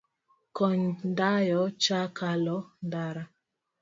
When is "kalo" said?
2.17-2.57